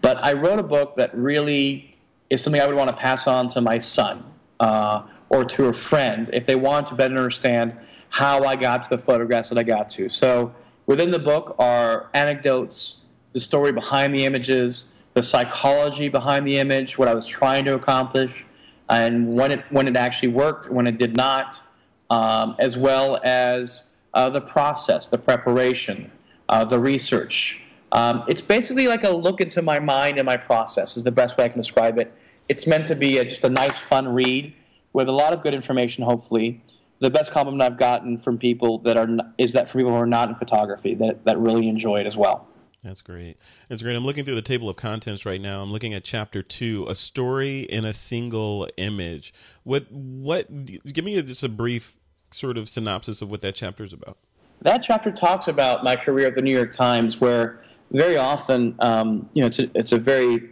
[0.02, 1.98] But I wrote a book that really
[2.30, 4.24] is something I would want to pass on to my son
[4.60, 7.78] uh, or to a friend if they want to better understand
[8.10, 10.10] how I got to the photographs that I got to.
[10.10, 10.54] So
[10.86, 13.02] within the book are anecdotes,
[13.34, 17.76] the story behind the images, the psychology behind the image, what I was trying to
[17.76, 18.46] accomplish,
[18.90, 21.62] and when it when it actually worked, when it did not,
[22.10, 26.12] um, as well as uh, the process, the preparation,
[26.48, 27.62] uh, the research.
[27.92, 31.38] Um, it's basically like a look into my mind and my process is the best
[31.38, 32.14] way I can describe it.
[32.48, 34.54] It's meant to be a, just a nice, fun read
[34.94, 36.04] with a lot of good information.
[36.04, 36.64] Hopefully,
[37.00, 40.06] the best compliment I've gotten from people that are is that for people who are
[40.06, 42.48] not in photography that that really enjoy it as well.
[42.84, 43.38] That's great.
[43.68, 43.96] That's great.
[43.96, 45.62] I'm looking through the table of contents right now.
[45.62, 49.34] I'm looking at chapter two, a story in a single image.
[49.64, 50.48] What what?
[50.66, 51.98] Give me just a brief
[52.32, 54.18] sort of synopsis of what that chapter is about.
[54.62, 57.62] That chapter talks about my career at the New York Times, where
[57.92, 60.50] very often, um, you know, it's a, it's a very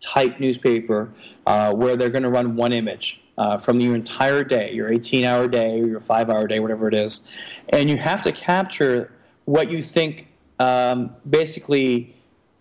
[0.00, 1.12] tight newspaper
[1.46, 3.20] uh, where they're going to run one image.
[3.38, 6.94] Uh, from your entire day, your 18 hour day your five hour day, whatever it
[6.94, 7.22] is.
[7.70, 9.10] And you have to capture
[9.46, 12.14] what you think um, basically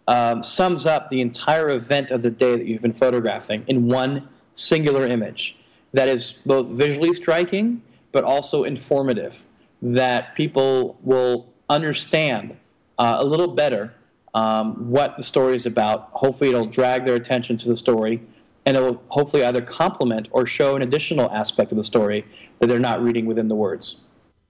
[0.08, 4.30] um, sums up the entire event of the day that you've been photographing in one
[4.54, 5.58] singular image
[5.91, 9.43] that is both visually striking but also informative
[9.82, 12.58] that people will understand
[12.97, 13.93] uh, a little better
[14.34, 16.10] um, what the story is about.
[16.13, 18.21] Hopefully, it'll drag their attention to the story
[18.65, 22.26] and it will hopefully either complement or show an additional aspect of the story
[22.60, 24.04] that they're not reading within the words.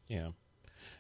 [0.07, 0.29] Yeah.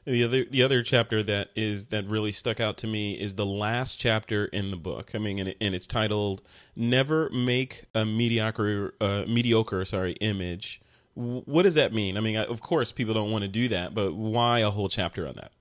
[0.05, 3.45] The other the other chapter that is that really stuck out to me is the
[3.45, 5.11] last chapter in the book.
[5.13, 6.41] I mean, and, it, and it's titled
[6.75, 10.81] "Never Make a Mediocre uh, Mediocre Sorry Image."
[11.21, 12.17] What does that mean?
[12.17, 15.27] I mean, of course, people don't want to do that, but why a whole chapter
[15.27, 15.51] on that?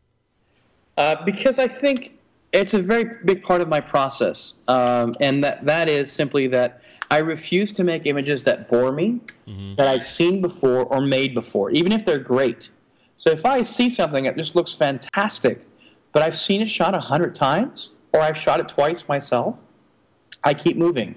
[0.96, 2.18] Uh, because I think
[2.52, 6.82] it's a very big part of my process, um, and that that is simply that
[7.10, 9.74] I refuse to make images that bore me, mm-hmm.
[9.76, 12.70] that I've seen before or made before, even if they're great.
[13.16, 15.66] So if I see something that just looks fantastic,
[16.12, 19.58] but I've seen it shot a hundred times, or I've shot it twice myself,
[20.42, 21.16] I keep moving,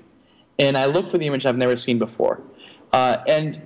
[0.59, 2.41] and I look for the image I've never seen before.
[2.91, 3.61] Uh, and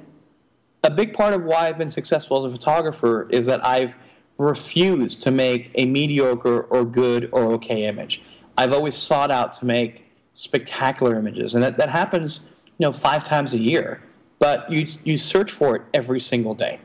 [0.88, 3.93] a big part of why I've been successful as a photographer is that I've
[4.38, 8.21] refused to make a mediocre or good or okay image.
[8.58, 12.41] I've always sought out to make spectacular images, and that, that happens,
[12.78, 14.02] you know, five times a year.
[14.39, 16.80] But you you search for it every single day.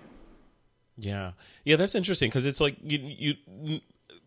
[0.96, 1.32] Yeah,
[1.64, 3.80] yeah, that's interesting because it's like you you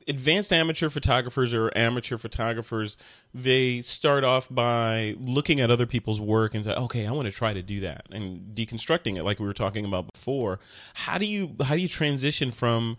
[0.07, 2.95] advanced amateur photographers or amateur photographers
[3.33, 7.31] they start off by looking at other people's work and say okay i want to
[7.31, 10.59] try to do that and deconstructing it like we were talking about before.
[10.93, 12.97] How do you how do you transition from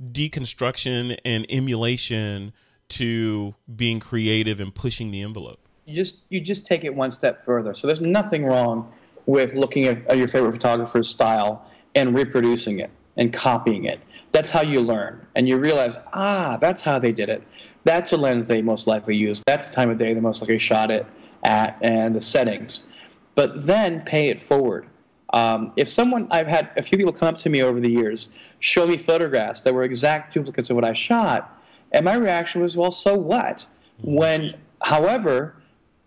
[0.00, 2.52] deconstruction and emulation
[2.90, 5.60] to being creative and pushing the envelope?
[5.86, 7.74] You just you just take it one step further.
[7.74, 8.92] So there's nothing wrong
[9.26, 14.00] with looking at, at your favorite photographer's style and reproducing it and copying it.
[14.32, 15.26] That's how you learn.
[15.34, 17.42] And you realize, ah, that's how they did it.
[17.84, 19.42] That's a lens they most likely used.
[19.46, 21.04] That's the time of day they most likely shot it
[21.42, 22.84] at and the settings.
[23.34, 24.86] But then pay it forward.
[25.32, 28.30] Um, if someone, I've had a few people come up to me over the years,
[28.60, 32.76] show me photographs that were exact duplicates of what I shot, and my reaction was,
[32.76, 33.66] well, so what?
[34.02, 35.56] When, however,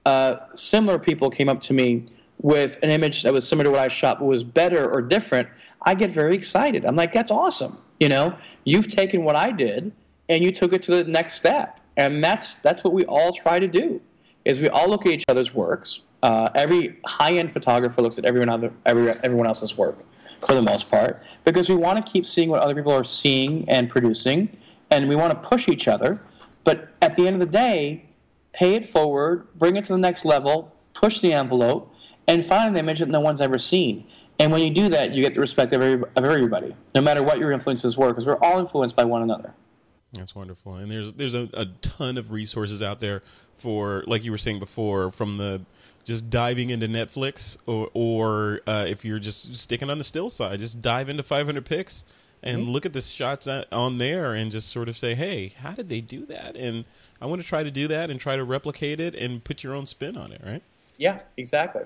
[0.05, 2.07] uh, similar people came up to me
[2.41, 5.47] with an image that was similar to what I shot but was better or different,
[5.83, 6.85] I get very excited.
[6.85, 7.77] I'm like, that's awesome.
[7.99, 9.91] You know, you've taken what I did
[10.27, 11.79] and you took it to the next step.
[11.97, 14.01] And that's that's what we all try to do.
[14.45, 16.01] Is we all look at each other's works.
[16.23, 19.97] Uh, every high-end photographer looks at everyone other every, everyone else's work
[20.45, 23.67] for the most part because we want to keep seeing what other people are seeing
[23.69, 24.55] and producing,
[24.89, 26.21] and we want to push each other.
[26.63, 28.05] But at the end of the day,
[28.53, 31.90] pay it forward, bring it to the next level, push the envelope,
[32.27, 34.07] and an image that no one's ever seen.
[34.39, 37.21] And when you do that, you get the respect of, every, of everybody, no matter
[37.21, 39.53] what your influences were, because we're all influenced by one another.
[40.13, 40.75] That's wonderful.
[40.75, 43.21] And there's there's a, a, ton of resources out there
[43.57, 45.61] for, like you were saying before, from the
[46.03, 50.59] just diving into Netflix, or, or uh, if you're just sticking on the still side,
[50.59, 52.03] just dive into 500px
[52.43, 52.71] and mm-hmm.
[52.71, 56.01] look at the shots on there and just sort of say, hey, how did they
[56.01, 56.55] do that?
[56.55, 56.85] And
[57.21, 59.75] I want to try to do that and try to replicate it and put your
[59.75, 60.63] own spin on it, right?
[60.97, 61.83] Yeah, exactly.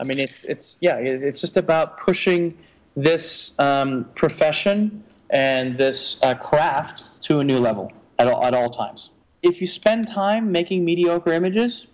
[0.00, 2.56] I mean, it's it's yeah, it's just about pushing
[2.96, 8.70] this um, profession and this uh, craft to a new level at all, at all
[8.70, 9.10] times.
[9.42, 11.86] If you spend time making mediocre images,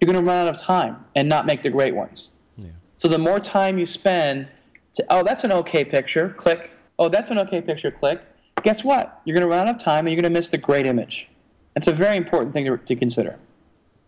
[0.00, 2.30] you're going to run out of time and not make the great ones.
[2.56, 2.68] Yeah.
[2.96, 4.48] So the more time you spend
[4.94, 6.70] to, oh, that's an okay picture, click.
[6.98, 8.22] Oh, that's an okay picture, click.
[8.62, 9.20] guess what?
[9.24, 11.28] You're going to run out of time and you're going to miss the great image.
[11.76, 13.38] It's a very important thing to, to consider.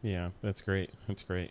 [0.03, 0.91] Yeah, that's great.
[1.09, 1.51] That's great.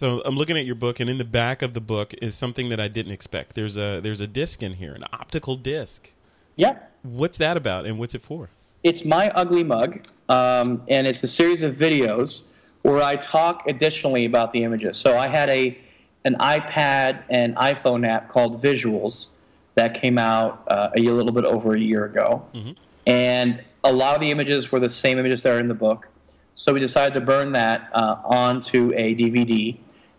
[0.00, 2.68] So I'm looking at your book, and in the back of the book is something
[2.68, 3.54] that I didn't expect.
[3.54, 6.12] There's a there's a disc in here, an optical disc.
[6.56, 6.92] Yep.
[7.02, 8.48] What's that about, and what's it for?
[8.84, 12.44] It's my ugly mug, um, and it's a series of videos
[12.82, 14.96] where I talk additionally about the images.
[14.96, 15.76] So I had a
[16.24, 19.30] an iPad and iPhone app called Visuals
[19.74, 22.72] that came out uh, a little bit over a year ago, mm-hmm.
[23.06, 26.06] and a lot of the images were the same images that are in the book.
[26.52, 29.78] So we decided to burn that uh, onto a DVD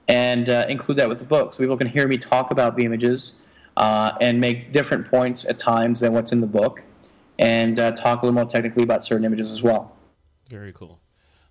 [0.09, 2.83] and uh, include that with the book, so people can hear me talk about the
[2.83, 3.41] images
[3.77, 6.83] uh, and make different points at times than what's in the book,
[7.37, 9.95] and uh, talk a little more technically about certain images as well.
[10.49, 10.99] Very cool.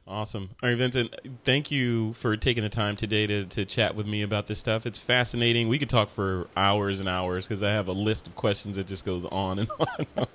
[0.08, 0.48] Awesome.
[0.62, 4.22] All right, Vincent, thank you for taking the time today to, to chat with me
[4.22, 4.86] about this stuff.
[4.86, 5.68] It's fascinating.
[5.68, 8.86] We could talk for hours and hours because I have a list of questions that
[8.86, 9.86] just goes on and on.
[9.98, 10.26] And on.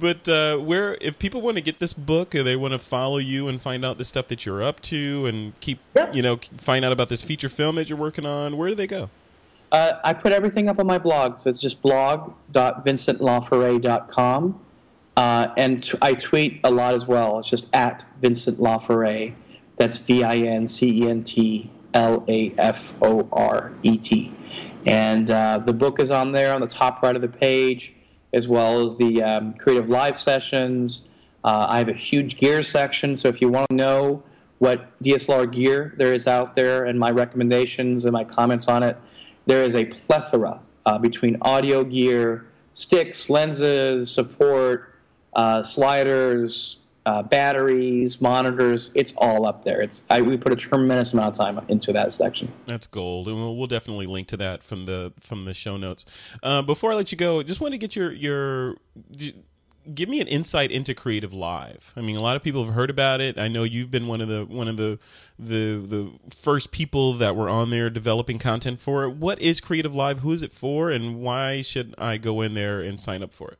[0.00, 3.18] but uh, where, if people want to get this book, or they want to follow
[3.18, 5.78] you and find out the stuff that you're up to, and keep,
[6.14, 8.86] you know, find out about this feature film that you're working on, where do they
[8.86, 9.10] go?
[9.72, 14.60] Uh, I put everything up on my blog, so it's just blog.vincentlaforet.com.
[15.16, 17.38] Uh, and t- I tweet a lot as well.
[17.38, 19.34] It's just at Vincent LaForet.
[19.76, 24.32] That's V I N C E N T L A F O R E T.
[24.84, 27.94] And uh, the book is on there on the top right of the page,
[28.32, 31.08] as well as the um, creative live sessions.
[31.44, 34.22] Uh, I have a huge gear section, so if you want to know
[34.58, 38.96] what DSLR gear there is out there and my recommendations and my comments on it,
[39.46, 44.95] there is a plethora uh, between audio gear, sticks, lenses, support
[45.36, 48.90] uh, sliders, uh, batteries, monitors.
[48.94, 49.80] It's all up there.
[49.80, 52.52] It's I, we put a tremendous amount of time into that section.
[52.66, 56.04] That's gold, and we'll, we'll definitely link to that from the from the show notes.
[56.42, 58.76] Uh, before I let you go, just want to get your your.
[59.94, 61.92] Give me an insight into Creative Live.
[61.94, 63.38] I mean, a lot of people have heard about it.
[63.38, 64.98] I know you've been one of the one of the
[65.38, 69.10] the the first people that were on there developing content for it.
[69.10, 70.20] What is Creative Live?
[70.20, 70.90] Who is it for?
[70.90, 73.58] And why should I go in there and sign up for it?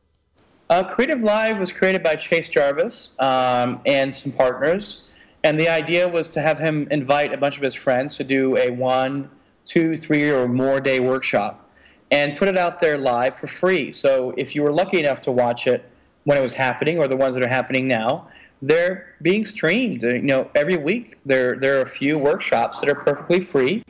[0.69, 5.03] Uh, Creative Live was created by Chase Jarvis um, and some partners,
[5.41, 8.57] and the idea was to have him invite a bunch of his friends to do
[8.57, 9.29] a one,
[9.63, 11.69] two, three, or more day workshop,
[12.11, 13.93] and put it out there live for free.
[13.93, 15.89] So if you were lucky enough to watch it
[16.25, 18.27] when it was happening, or the ones that are happening now,
[18.61, 20.03] they're being streamed.
[20.03, 23.85] You know, every week there there are a few workshops that are perfectly free,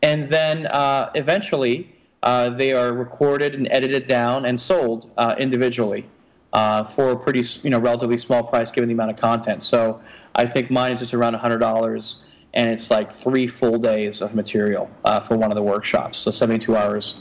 [0.00, 1.96] and then uh, eventually.
[2.22, 6.04] Uh, they are recorded and edited down and sold uh, individually
[6.52, 9.62] uh, for a pretty, you know, relatively small price given the amount of content.
[9.62, 10.00] So
[10.34, 12.16] I think mine is just around $100,
[12.54, 16.18] and it's like three full days of material uh, for one of the workshops.
[16.18, 17.16] So 72 hours.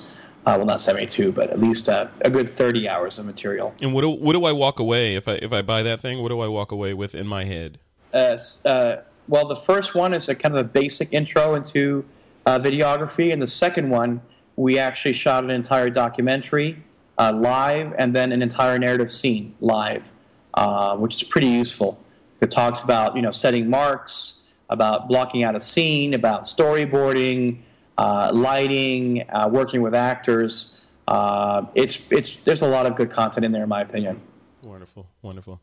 [0.45, 3.75] Uh, well, not 72, but at least uh, a good 30 hours of material.
[3.81, 6.21] And what do, what do I walk away if I if I buy that thing?
[6.23, 7.77] What do I walk away with in my head?
[8.13, 8.95] Uh, uh,
[9.27, 12.05] well, the first one is a kind of a basic intro into
[12.47, 14.21] videography, and the second one
[14.55, 16.81] we actually shot an entire documentary
[17.19, 20.11] uh, live and then an entire narrative scene live,
[20.53, 21.99] uh, which is pretty useful.
[22.41, 27.59] It talks about you know setting marks, about blocking out a scene, about storyboarding,
[27.97, 30.77] uh, lighting, uh, working with actors.
[31.07, 34.21] Uh, it's it's there's a lot of good content in there, in my opinion.
[34.63, 35.59] Wonderful, wonderful.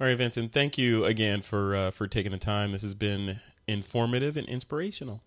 [0.00, 2.72] All right, Vincent, thank you again for uh, for taking the time.
[2.72, 5.22] This has been informative and inspirational.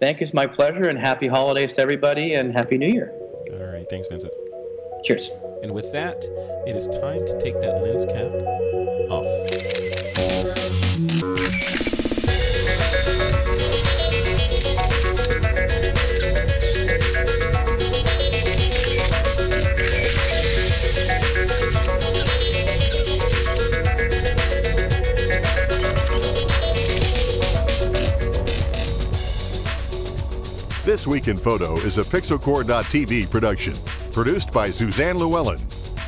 [0.00, 0.24] Thank you.
[0.24, 3.12] It's my pleasure, and happy holidays to everybody, and happy New Year.
[3.52, 4.32] All right, thanks, Vincent.
[5.04, 5.30] Cheers.
[5.62, 6.22] And with that,
[6.66, 8.30] it is time to take that lens cap
[9.10, 9.26] off.
[30.84, 33.74] This Week in Photo is a Pixelcorps.tv production.
[34.12, 35.60] Produced by Suzanne Llewellyn,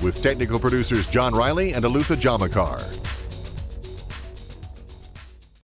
[0.03, 3.00] with technical producers John Riley and Alutha Jamakar.